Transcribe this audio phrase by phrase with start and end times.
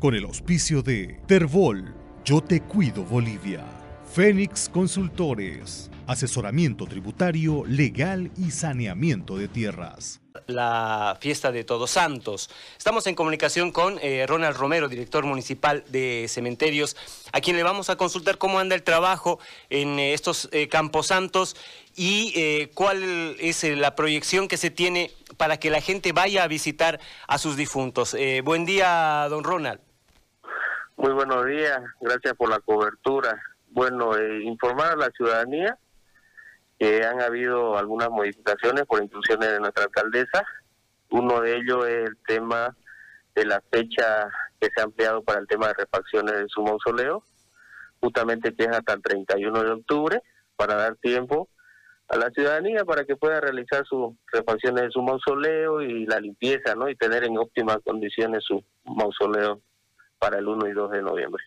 [0.00, 1.94] con el auspicio de Terbol,
[2.24, 3.62] Yo Te Cuido Bolivia,
[4.10, 12.50] Fénix Consultores, asesoramiento tributario, legal y saneamiento de tierras la fiesta de Todos Santos.
[12.76, 16.96] Estamos en comunicación con eh, Ronald Romero, director municipal de cementerios,
[17.32, 19.38] a quien le vamos a consultar cómo anda el trabajo
[19.68, 21.56] en eh, estos eh, Campos Santos
[21.94, 27.00] y cuál es la proyección que se tiene para que la gente vaya a visitar
[27.26, 28.16] a sus difuntos.
[28.42, 29.89] buen día, don Ronald.
[31.00, 33.40] Muy buenos días, gracias por la cobertura.
[33.68, 34.10] Bueno,
[34.42, 35.78] informar a la ciudadanía
[36.78, 40.44] que han habido algunas modificaciones por instrucciones de nuestra alcaldesa.
[41.08, 42.76] Uno de ellos es el tema
[43.34, 44.28] de la fecha
[44.60, 47.24] que se ha ampliado para el tema de refacciones de su mausoleo,
[48.02, 50.22] justamente que es hasta el 31 de octubre,
[50.54, 51.48] para dar tiempo
[52.08, 56.74] a la ciudadanía para que pueda realizar sus refacciones de su mausoleo y la limpieza,
[56.74, 56.90] ¿no?
[56.90, 59.62] Y tener en óptimas condiciones su mausoleo
[60.20, 61.42] para el 1 y 2 de noviembre.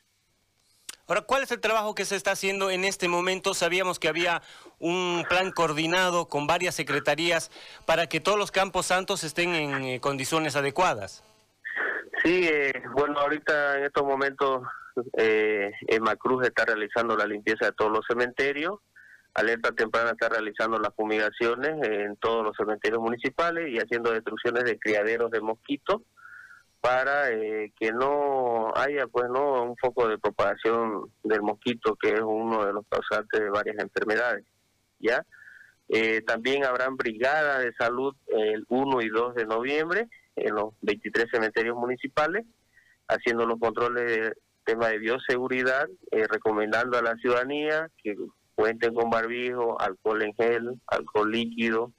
[1.07, 3.53] Ahora, ¿cuál es el trabajo que se está haciendo en este momento?
[3.53, 4.41] Sabíamos que había
[4.80, 7.52] un plan coordinado con varias secretarías
[7.85, 11.23] para que todos los campos santos estén en eh, condiciones adecuadas.
[12.23, 14.63] Sí, eh, bueno, ahorita en estos momentos
[15.17, 15.71] eh,
[16.19, 18.80] Cruz está realizando la limpieza de todos los cementerios.
[19.33, 24.80] Alerta Temprana está realizando las fumigaciones en todos los cementerios municipales y haciendo destrucciones de
[24.80, 26.02] criaderos de mosquitos
[26.84, 32.20] para eh, que no haya pues no un foco de propagación del mosquito que es
[32.20, 34.44] uno de los causantes de varias enfermedades
[35.00, 35.26] ya
[35.88, 41.28] eh, también habrán brigadas de salud el 1 y 2 de noviembre en los 23
[41.31, 42.45] cementerios municipales
[43.08, 44.34] haciendo los controles de
[44.66, 48.17] tema de bioseguridad eh, recomendando a la ciudadanía que
[48.56, 51.94] cuenten con barbijo alcohol en gel alcohol líquido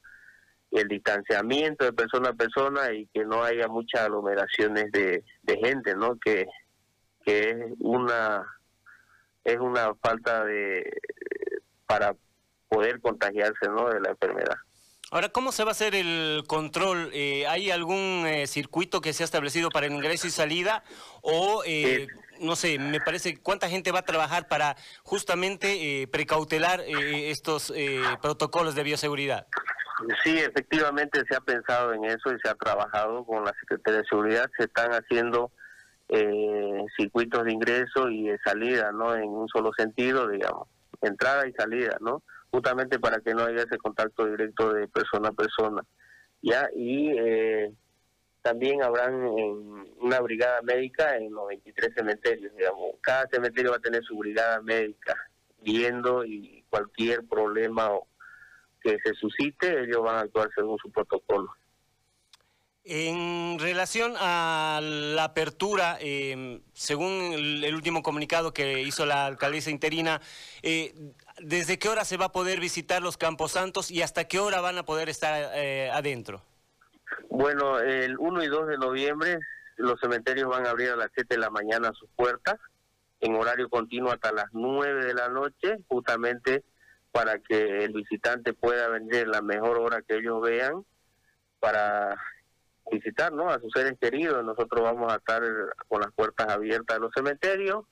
[0.74, 5.22] el distanciamiento de persona a persona y que no haya muchas aglomeraciones de,
[5.62, 6.18] gente, ¿no?
[6.18, 6.46] Que,
[7.24, 8.44] que es una
[9.44, 10.90] es una falta de
[11.86, 12.14] para
[12.68, 13.88] poder contagiarse, ¿no?
[13.88, 14.56] De la enfermedad.
[15.10, 17.10] Ahora, ¿cómo se va a hacer el control?
[17.12, 20.82] Eh, ¿Hay algún eh, circuito que se ha establecido para el ingreso y salida?
[21.22, 22.08] O, eh,
[22.40, 27.72] no sé, me parece, ¿cuánta gente va a trabajar para justamente precautelar estos
[28.20, 29.46] protocolos de bioseguridad?
[30.22, 34.06] Sí, efectivamente se ha pensado en eso y se ha trabajado con la Secretaría de
[34.06, 34.50] Seguridad.
[34.56, 35.52] Se están haciendo
[36.08, 39.14] eh, circuitos de ingreso y de salida, ¿no?
[39.14, 40.68] En un solo sentido, digamos,
[41.00, 42.22] entrada y salida, ¿no?
[42.50, 45.82] Justamente para que no haya ese contacto directo de persona a persona.
[46.42, 46.68] ¿Ya?
[46.74, 47.72] Y eh,
[48.42, 52.92] también habrán una brigada médica en los 23 cementerios, digamos.
[53.00, 55.16] Cada cementerio va a tener su brigada médica
[55.62, 58.06] viendo y cualquier problema o
[58.84, 61.50] que se suscite, ellos van a actuar según su protocolo.
[62.86, 70.20] En relación a la apertura, em, según el, último comunicado que hizo la alcaldesa interina,
[70.62, 70.92] eh,
[71.38, 74.60] ¿desde qué hora se va a poder visitar los Campos Santos y hasta qué hora
[74.60, 76.42] van a poder estar eh, adentro?
[77.30, 79.38] Bueno, el 1 y 2 de noviembre
[79.78, 82.60] los cementerios van a abrir a las 7 de la mañana sus puertas,
[83.20, 86.64] en horario continuo hasta las 9 de la noche, justamente
[87.14, 90.84] para que el visitante pueda venir en la mejor hora que ellos vean
[91.60, 92.20] para
[92.90, 93.48] visitar ¿no?
[93.50, 94.44] a sus seres queridos.
[94.44, 95.40] Nosotros vamos a estar
[95.86, 97.84] con las puertas abiertas de los cementerios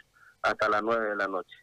[0.43, 1.55] hasta las 9 de la noche.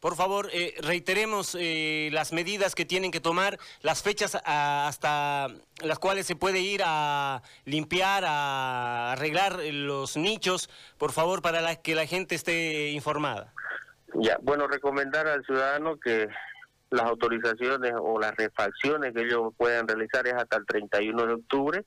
[0.00, 5.48] Por favor, eh, reiteremos eh, las medidas que tienen que tomar, las fechas hasta
[5.82, 11.94] las cuales se puede ir a limpiar, a arreglar los nichos, por favor, para que
[11.94, 13.54] la gente esté informada.
[14.16, 16.28] Ya, bueno, recomendar al ciudadano que
[16.92, 21.84] las autorizaciones o las refacciones que ellos puedan realizar es hasta el 31 de octubre.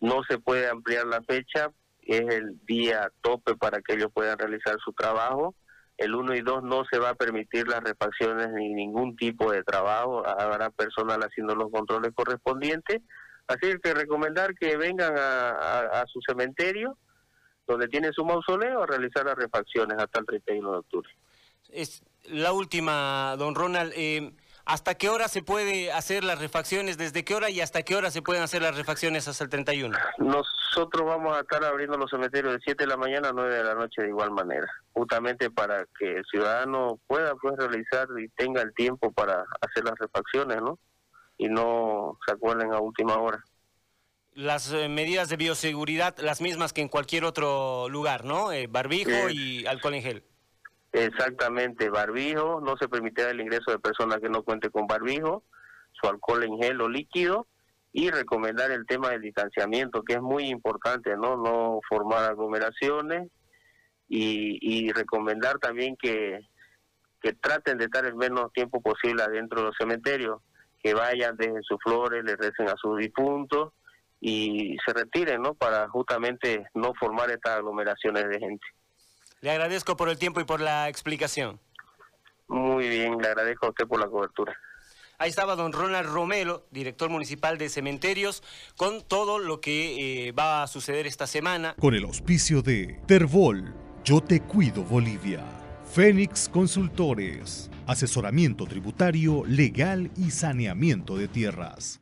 [0.00, 1.70] No se puede ampliar la fecha,
[2.02, 5.54] es el día tope para que ellos puedan realizar su trabajo.
[5.96, 9.62] El 1 y 2 no se va a permitir las refacciones ni ningún tipo de
[9.62, 13.00] trabajo, habrá personal haciendo los controles correspondientes.
[13.46, 16.96] Así que recomendar que vengan a, su cementerio,
[17.66, 21.10] donde tienen su mausoleo, a realizar las refacciones hasta el 31 de octubre.
[21.70, 23.92] Es la última, don Ronald.
[23.96, 24.32] Eh,
[24.66, 26.96] ¿Hasta qué hora se puede hacer las refacciones?
[26.96, 29.96] ¿Desde qué hora y hasta qué hora se pueden hacer las refacciones hasta el 31?
[30.18, 33.64] Nosotros vamos a estar abriendo los cementerios de 7 de la mañana a 9 de
[33.64, 38.62] la noche de igual manera, justamente para que el ciudadano pueda pues, realizar y tenga
[38.62, 40.78] el tiempo para hacer las refacciones, ¿no?
[41.36, 43.44] Y no se acuerden a última hora.
[44.32, 48.50] Las eh, medidas de bioseguridad, las mismas que en cualquier otro lugar, ¿no?
[48.50, 50.24] Eh, barbijo y alcohol en gel.
[50.94, 55.42] Exactamente, barbijo, no se permitirá el ingreso de personas que no cuenten con barbijo,
[55.90, 57.48] su alcohol en gel o líquido
[57.92, 61.36] y recomendar el tema del distanciamiento, que es muy importante, ¿no?
[61.36, 63.28] No formar aglomeraciones
[64.08, 66.38] y, recomendar también que,
[67.20, 70.42] que traten de estar el menos tiempo posible adentro de los cementerios,
[70.80, 73.72] que vayan, dejen sus flores, le recen a sus difuntos
[74.20, 75.54] y se retiren, ¿no?
[75.54, 78.66] Para justamente no formar estas aglomeraciones de gente.
[79.40, 81.60] Le agradezco por el tiempo y por la explicación.
[82.48, 84.56] Muy bien, le agradezco a usted por la cobertura.
[85.18, 88.42] Ahí estaba don Ronald Romero, director municipal de cementerios,
[88.76, 91.74] con todo lo que eh, va a suceder esta semana.
[91.78, 95.44] Con el auspicio de Terbol, Yo Te Cuido Bolivia.
[95.94, 102.00] Fénix Consultores, asesoramiento tributario, legal y saneamiento de tierras.